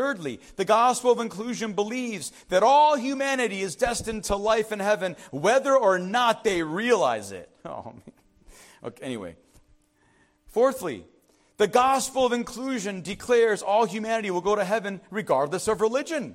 [0.00, 5.14] Thirdly, the gospel of inclusion believes that all humanity is destined to life in heaven,
[5.30, 7.50] whether or not they realize it.
[7.66, 8.14] Oh, man.
[8.82, 9.36] Okay, anyway.
[10.46, 11.04] Fourthly,
[11.58, 16.34] the gospel of inclusion declares all humanity will go to heaven regardless of religion.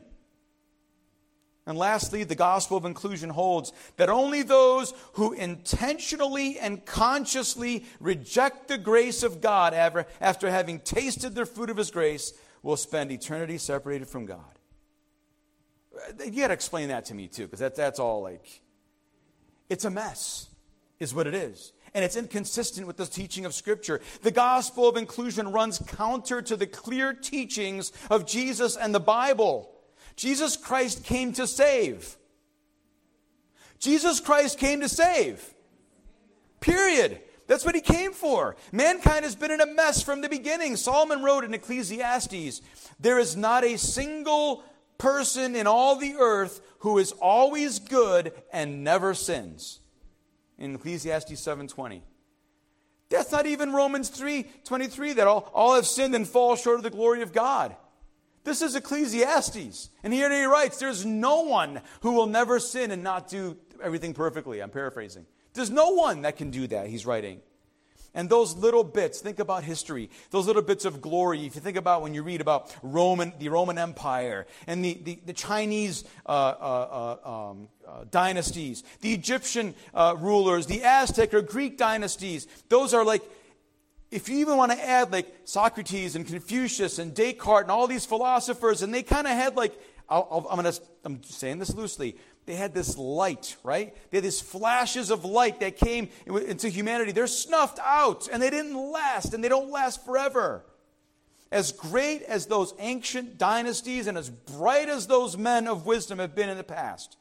[1.66, 8.68] And lastly, the gospel of inclusion holds that only those who intentionally and consciously reject
[8.68, 12.32] the grace of God after having tasted the fruit of his grace
[12.66, 14.40] will spend eternity separated from God.
[15.96, 18.64] Uh, you got to explain that to me too, because that, that's all like,
[19.70, 20.48] it's a mess,
[21.00, 21.74] is what it is.
[21.94, 24.02] And it's inconsistent with the teaching of Scripture.
[24.24, 29.70] The gospel of inclusion runs counter to the clear teachings of Jesus and the Bible.
[30.16, 32.18] Jesus Christ came to save.
[33.78, 35.54] Jesus Christ came to save.
[36.62, 37.22] Period.
[37.48, 38.56] That's what he came for.
[38.72, 40.76] Mankind has been in a mess from the beginning.
[40.76, 42.62] Solomon wrote in Ecclesiastes
[43.00, 44.64] there is not a single
[44.98, 49.80] person in all the earth who is always good and never sins.
[50.58, 52.02] In Ecclesiastes 7:20.
[53.10, 56.90] That's not even Romans 3:23 that all, all have sinned and fall short of the
[56.90, 57.76] glory of God.
[58.46, 59.90] This is Ecclesiastes.
[60.04, 64.14] And here he writes, there's no one who will never sin and not do everything
[64.14, 64.62] perfectly.
[64.62, 65.26] I'm paraphrasing.
[65.56, 67.42] There's no one that can do that, he's writing.
[68.16, 71.46] And those little bits, think about history, those little bits of glory.
[71.46, 75.20] If you think about when you read about Roman, the Roman Empire and the, the,
[75.26, 81.42] the Chinese uh, uh, uh, um, uh, dynasties, the Egyptian uh, rulers, the Aztec or
[81.42, 83.22] Greek dynasties, those are like,
[84.12, 88.06] if you even want to add like Socrates and Confucius and Descartes and all these
[88.06, 89.78] philosophers, and they kind of had like,
[90.08, 92.16] i am going to, I'm saying this loosely,
[92.46, 93.96] they had this light, right?
[94.12, 97.12] They had these flashes of light that came into humanity.
[97.12, 100.64] They're snuffed out and they didn't last and they don't last forever.
[101.52, 106.36] As great as those ancient dynasties and as bright as those men of wisdom have
[106.36, 107.18] been in the past,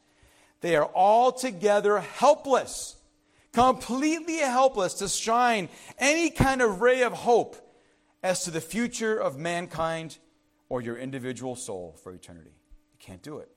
[0.60, 2.96] they are altogether helpless,
[3.52, 5.68] completely helpless to shine
[5.98, 7.56] any kind of ray of hope
[8.22, 10.18] as to the future of mankind
[10.68, 12.56] or your individual soul for eternity.
[12.92, 13.53] You can't do it.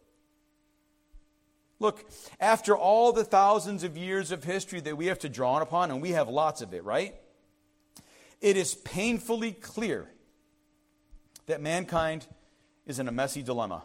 [1.80, 2.10] Look,
[2.40, 6.02] after all the thousands of years of history that we have to draw upon, and
[6.02, 7.16] we have lots of it, right?
[8.42, 10.10] It is painfully clear
[11.46, 12.26] that mankind
[12.86, 13.84] is in a messy dilemma.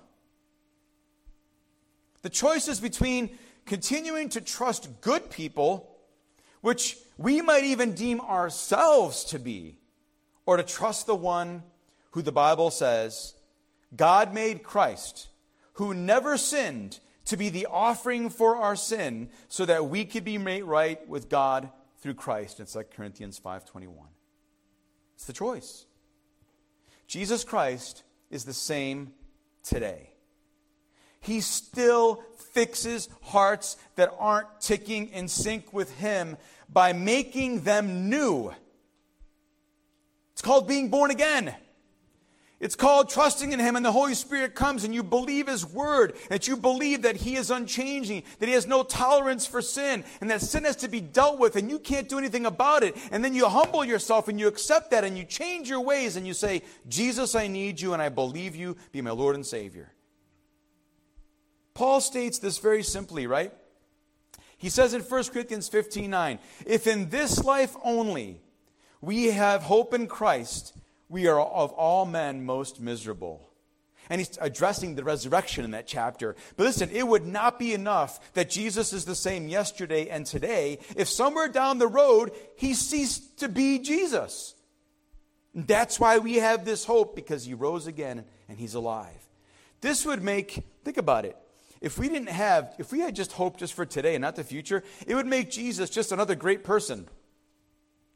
[2.22, 5.96] The choices between continuing to trust good people,
[6.60, 9.76] which we might even deem ourselves to be,
[10.46, 11.62] or to trust the one
[12.12, 13.34] who the Bible says
[13.94, 15.28] God made Christ,
[15.74, 20.38] who never sinned, to be the offering for our sin so that we could be
[20.38, 24.08] made right with God through Christ in 2 Corinthians 5:21.
[25.14, 25.86] It's the choice.
[27.06, 29.14] Jesus Christ is the same
[29.62, 30.10] today.
[31.20, 36.36] He still fixes hearts that aren't ticking in sync with Him
[36.68, 38.52] by making them new.
[40.32, 41.54] It's called being born again.
[42.62, 46.14] It's called trusting in Him, and the Holy Spirit comes and you believe His Word,
[46.28, 50.30] that you believe that He is unchanging, that He has no tolerance for sin, and
[50.30, 52.96] that sin has to be dealt with, and you can't do anything about it.
[53.10, 56.24] And then you humble yourself and you accept that and you change your ways and
[56.24, 59.92] you say, Jesus, I need you and I believe you, be my Lord and Savior.
[61.74, 63.52] Paul states this very simply, right?
[64.56, 68.40] He says in 1 Corinthians 15 9, if in this life only
[69.00, 70.74] we have hope in Christ,
[71.12, 73.46] we are of all men most miserable.
[74.08, 76.34] And he's addressing the resurrection in that chapter.
[76.56, 80.78] But listen, it would not be enough that Jesus is the same yesterday and today
[80.96, 84.54] if somewhere down the road he ceased to be Jesus.
[85.54, 89.28] That's why we have this hope because he rose again and he's alive.
[89.82, 91.36] This would make, think about it.
[91.82, 94.44] If we didn't have, if we had just hope just for today and not the
[94.44, 97.06] future, it would make Jesus just another great person.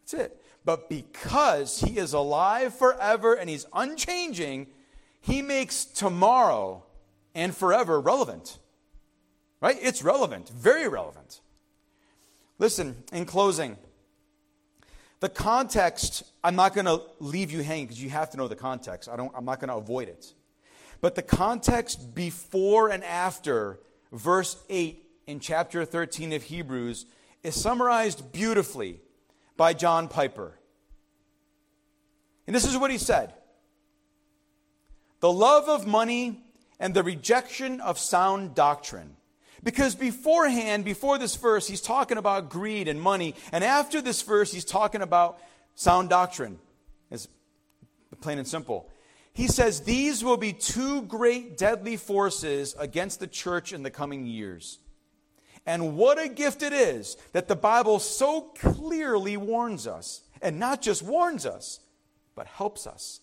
[0.02, 0.42] That's it.
[0.66, 4.66] But because he is alive forever and he's unchanging,
[5.20, 6.82] he makes tomorrow
[7.36, 8.58] and forever relevant.
[9.60, 9.78] Right?
[9.80, 11.40] It's relevant, very relevant.
[12.58, 13.76] Listen, in closing,
[15.20, 18.56] the context, I'm not going to leave you hanging because you have to know the
[18.56, 19.08] context.
[19.08, 20.34] I don't, I'm not going to avoid it.
[21.00, 23.78] But the context before and after
[24.10, 27.06] verse 8 in chapter 13 of Hebrews
[27.44, 29.00] is summarized beautifully
[29.56, 30.58] by John Piper.
[32.46, 33.34] And this is what he said
[35.20, 36.42] The love of money
[36.78, 39.16] and the rejection of sound doctrine.
[39.62, 43.34] Because beforehand, before this verse, he's talking about greed and money.
[43.50, 45.40] And after this verse, he's talking about
[45.74, 46.58] sound doctrine.
[47.10, 47.26] It's
[48.20, 48.88] plain and simple.
[49.32, 54.26] He says these will be two great deadly forces against the church in the coming
[54.26, 54.78] years.
[55.66, 60.80] And what a gift it is that the Bible so clearly warns us, and not
[60.80, 61.80] just warns us,
[62.36, 63.20] but helps us.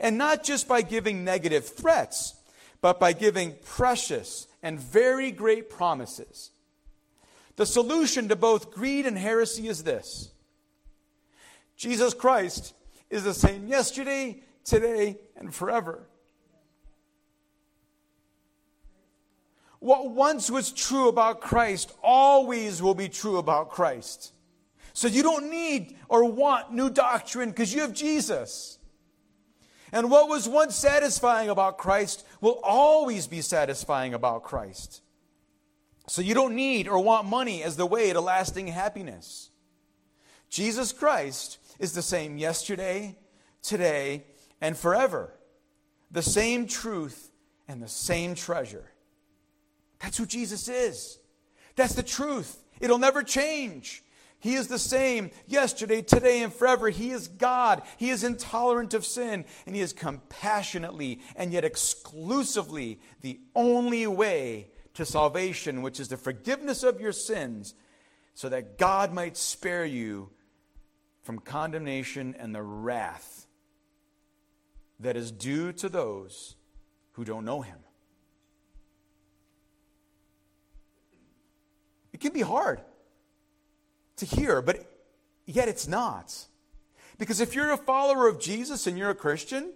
[0.00, 2.34] And not just by giving negative threats,
[2.80, 6.50] but by giving precious and very great promises.
[7.56, 10.30] The solution to both greed and heresy is this
[11.76, 12.74] Jesus Christ
[13.10, 16.06] is the same yesterday, today, and forever.
[19.80, 24.32] What once was true about Christ always will be true about Christ.
[24.92, 28.78] So you don't need or want new doctrine because you have Jesus.
[29.92, 35.02] And what was once satisfying about Christ will always be satisfying about Christ.
[36.08, 39.50] So you don't need or want money as the way to lasting happiness.
[40.50, 43.16] Jesus Christ is the same yesterday,
[43.62, 44.24] today,
[44.60, 45.34] and forever.
[46.10, 47.30] The same truth
[47.68, 48.90] and the same treasure.
[50.00, 51.18] That's who Jesus is.
[51.76, 52.62] That's the truth.
[52.80, 54.02] It'll never change.
[54.40, 56.88] He is the same yesterday, today, and forever.
[56.88, 57.82] He is God.
[57.96, 64.68] He is intolerant of sin, and He is compassionately and yet exclusively the only way
[64.94, 67.74] to salvation, which is the forgiveness of your sins,
[68.34, 70.30] so that God might spare you
[71.22, 73.46] from condemnation and the wrath
[75.00, 76.54] that is due to those
[77.12, 77.78] who don't know Him.
[82.18, 82.80] It can be hard
[84.16, 84.84] to hear, but
[85.46, 86.34] yet it's not.
[87.16, 89.72] Because if you're a follower of Jesus and you're a Christian,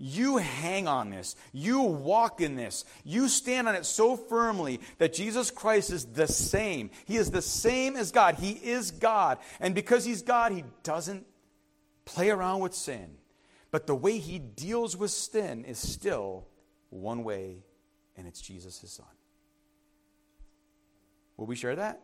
[0.00, 1.34] You hang on this.
[1.52, 2.84] You walk in this.
[3.02, 6.90] You stand on it so firmly that Jesus Christ is the same.
[7.04, 8.36] He is the same as God.
[8.36, 9.38] He is God.
[9.58, 11.26] And because He's God, He doesn't
[12.04, 13.16] play around with sin.
[13.72, 16.46] But the way He deals with sin is still
[16.90, 17.64] one way,
[18.16, 19.06] and it's Jesus, His Son.
[21.38, 22.02] Will we share that?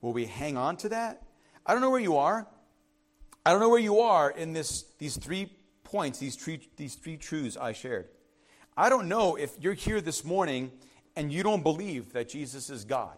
[0.00, 1.22] Will we hang on to that?
[1.66, 2.46] I don't know where you are.
[3.44, 5.52] I don't know where you are in this, these three
[5.82, 8.08] points, these three, these three truths I shared.
[8.76, 10.70] I don't know if you're here this morning
[11.16, 13.16] and you don't believe that Jesus is God.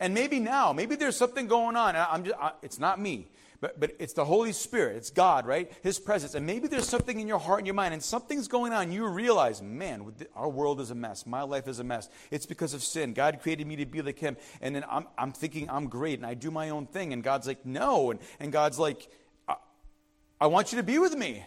[0.00, 1.94] And maybe now, maybe there's something going on.
[1.96, 3.28] I'm just, I, it's not me.
[3.60, 4.96] But, but it's the Holy Spirit.
[4.98, 5.72] It's God, right?
[5.82, 6.34] His presence.
[6.34, 8.92] And maybe there's something in your heart and your mind, and something's going on.
[8.92, 11.26] You realize, man, our world is a mess.
[11.26, 12.08] My life is a mess.
[12.30, 13.14] It's because of sin.
[13.14, 14.36] God created me to be like Him.
[14.60, 17.12] And then I'm, I'm thinking I'm great, and I do my own thing.
[17.12, 18.12] And God's like, no.
[18.12, 19.08] And, and God's like,
[19.48, 19.56] I,
[20.40, 21.44] I want you to be with me.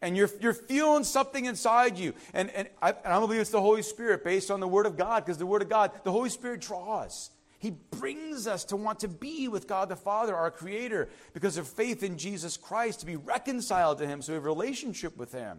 [0.00, 2.14] And you're, you're feeling something inside you.
[2.32, 4.96] And, and, I, and I believe it's the Holy Spirit based on the Word of
[4.96, 7.28] God, because the Word of God, the Holy Spirit draws.
[7.60, 11.68] He brings us to want to be with God the Father, our Creator, because of
[11.68, 15.30] faith in Jesus Christ, to be reconciled to Him, so we have a relationship with
[15.32, 15.58] Him.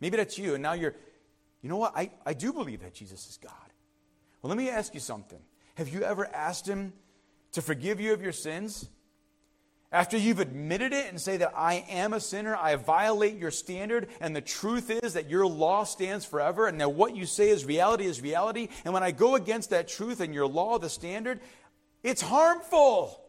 [0.00, 0.94] Maybe that's you, and now you're,
[1.60, 1.92] you know what?
[1.96, 3.52] I, I do believe that Jesus is God.
[4.40, 5.40] Well, let me ask you something.
[5.74, 6.92] Have you ever asked Him
[7.50, 8.88] to forgive you of your sins?
[9.94, 14.08] After you've admitted it and say that I am a sinner, I violate your standard,
[14.20, 17.64] and the truth is that your law stands forever, and that what you say is
[17.64, 18.70] reality is reality.
[18.84, 21.38] And when I go against that truth and your law, the standard,
[22.02, 23.20] it's harmful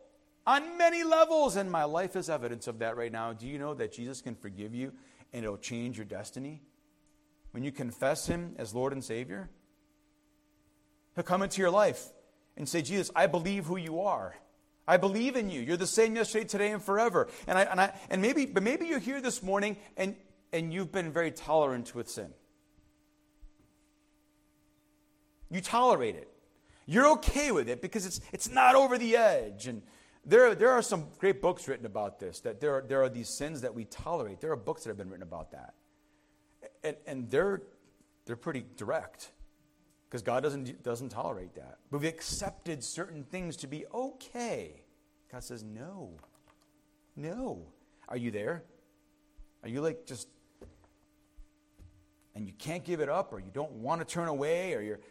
[0.47, 3.31] on many levels, and my life is evidence of that right now.
[3.31, 4.91] Do you know that Jesus can forgive you
[5.33, 6.63] and it'll change your destiny?
[7.51, 9.51] When you confess Him as Lord and Savior,
[11.13, 12.07] He'll come into your life
[12.57, 14.33] and say, Jesus, I believe who you are.
[14.87, 15.61] I believe in you.
[15.61, 17.27] You're the same yesterday, today, and forever.
[17.47, 20.15] And I, and I and maybe, but maybe you're here this morning and
[20.53, 22.29] and you've been very tolerant with sin.
[25.49, 26.31] You tolerate it.
[26.85, 29.67] You're okay with it because it's it's not over the edge.
[29.67, 29.81] And
[30.25, 33.29] there, there are some great books written about this, that there are, there are these
[33.29, 34.41] sins that we tolerate.
[34.41, 35.75] There are books that have been written about that.
[36.83, 37.61] And, and they're,
[38.25, 39.31] they're pretty direct
[40.15, 41.79] because God doesn't, doesn't tolerate that.
[41.91, 44.81] But we've accepted certain things to be okay.
[45.29, 46.11] God says, no.
[47.17, 47.67] No.
[48.07, 48.63] Are you there?
[49.61, 50.29] Are you like just,
[52.33, 55.01] and you can't give it up, or you don't want to turn away, or you're,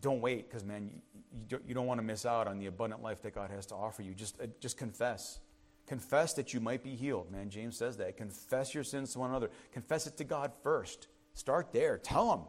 [0.00, 1.00] don't wait, because man, you,
[1.32, 3.66] you, don't, you don't want to miss out on the abundant life that God has
[3.66, 4.14] to offer you.
[4.14, 5.40] Just, uh, just confess.
[5.88, 7.32] Confess that you might be healed.
[7.32, 8.16] Man, James says that.
[8.16, 9.50] Confess your sins to one another.
[9.72, 11.08] Confess it to God first.
[11.34, 11.98] Start there.
[11.98, 12.42] Tell Him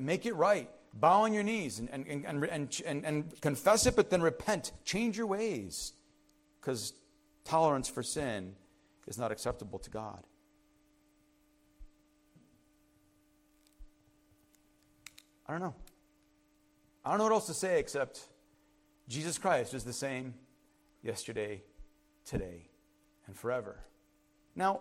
[0.00, 0.70] make it right.
[0.94, 4.72] Bow on your knees and, and, and, and, and, and confess it, but then repent.
[4.84, 5.94] Change your ways.
[6.60, 6.92] Because
[7.44, 8.54] tolerance for sin
[9.06, 10.24] is not acceptable to God.
[15.46, 15.74] I don't know.
[17.04, 18.20] I don't know what else to say except
[19.08, 20.34] Jesus Christ is the same
[21.02, 21.62] yesterday,
[22.24, 22.68] today,
[23.26, 23.80] and forever.
[24.54, 24.80] Now,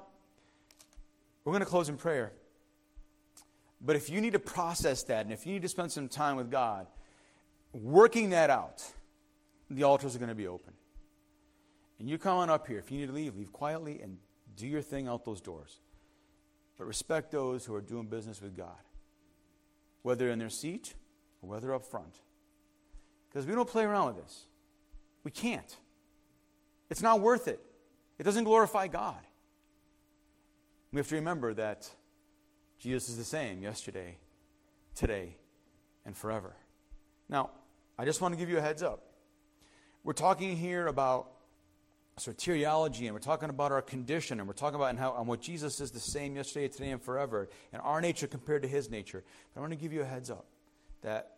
[1.43, 2.31] we're going to close in prayer.
[3.83, 6.35] But if you need to process that and if you need to spend some time
[6.35, 6.87] with God
[7.73, 8.83] working that out,
[9.69, 10.73] the altars are going to be open.
[11.99, 12.77] And you come on up here.
[12.77, 14.17] If you need to leave, leave quietly and
[14.55, 15.79] do your thing out those doors.
[16.77, 18.81] But respect those who are doing business with God,
[20.01, 20.93] whether in their seat
[21.41, 22.21] or whether up front.
[23.29, 24.45] Because we don't play around with this.
[25.23, 25.77] We can't.
[26.89, 27.61] It's not worth it.
[28.19, 29.21] It doesn't glorify God.
[30.91, 31.89] We have to remember that
[32.81, 34.17] Jesus is the same yesterday,
[34.95, 35.35] today,
[36.03, 36.55] and forever.
[37.29, 37.51] Now,
[37.97, 39.03] I just want to give you a heads up.
[40.03, 41.29] We're talking here about
[42.19, 45.79] soteriology, and we're talking about our condition, and we're talking about how and what Jesus
[45.79, 49.23] is the same yesterday, today, and forever, and our nature compared to his nature.
[49.53, 50.47] But I want to give you a heads up
[51.03, 51.37] that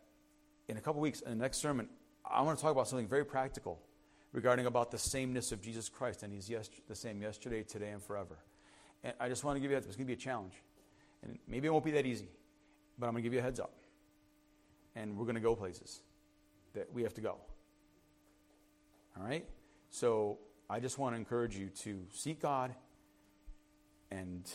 [0.69, 1.89] in a couple weeks, in the next sermon,
[2.25, 3.81] I want to talk about something very practical
[4.31, 8.01] regarding about the sameness of Jesus Christ, and he's yes, the same yesterday, today, and
[8.01, 8.37] forever.
[9.03, 9.85] And I just want to give you that.
[9.85, 10.53] It's going to be a challenge.
[11.23, 12.29] And maybe it won't be that easy,
[12.97, 13.73] but I'm going to give you a heads up.
[14.95, 16.01] And we're going to go places
[16.73, 17.37] that we have to go.
[19.17, 19.45] All right?
[19.89, 22.73] So I just want to encourage you to seek God
[24.11, 24.49] and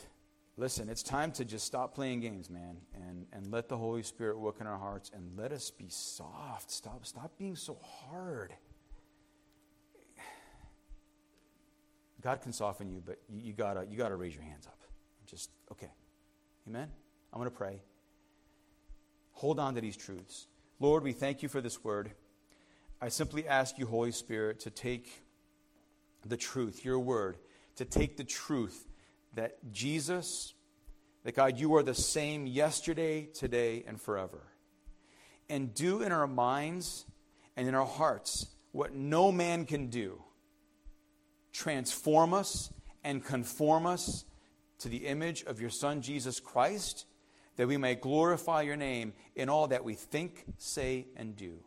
[0.57, 4.39] listen, it's time to just stop playing games, man, and, and let the Holy Spirit
[4.39, 6.71] work in our hearts and let us be soft.
[6.71, 8.53] Stop, stop being so hard.
[12.21, 14.81] God can soften you, but you, you, gotta you gotta raise your hands up.
[15.27, 15.91] Just okay.
[16.69, 16.89] Amen?
[17.33, 17.81] I'm going to pray.
[19.33, 20.49] Hold on to these truths.
[20.79, 22.11] Lord, we thank you for this word.
[23.01, 25.25] I simply ask you, Holy Spirit, to take
[26.27, 27.39] the truth, your word,
[27.77, 28.87] to take the truth
[29.33, 30.53] that Jesus,
[31.25, 34.43] that God, you are the same yesterday, today, and forever.
[35.49, 37.07] And do in our minds
[37.57, 40.23] and in our hearts what no man can do
[41.51, 42.71] transform us
[43.03, 44.27] and conform us
[44.79, 47.07] to the image of your Son, Jesus Christ,
[47.57, 51.59] that we may glorify your name in all that we think, say, and do.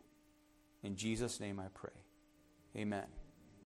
[0.83, 1.91] In Jesus' name I pray.
[2.75, 3.20] Amen.